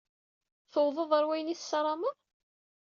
[0.71, 2.15] Tewwḍeḍ ɣer wayen i tessarameḍ?